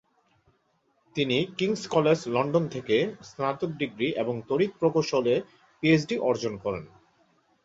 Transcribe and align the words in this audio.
তিনি 1.15 1.37
King's 1.57 1.81
College 1.87 2.19
London 2.27 2.63
থেকে 2.67 2.95
স্নাতক 3.21 3.71
ডিগ্রি 3.77 4.07
এবং 4.15 4.35
তড়িৎ 4.49 4.71
প্রকৌশলে 4.79 5.35
পিএইচডি 5.83 6.15
অর্জন 6.29 6.53
করেন। 6.57 6.83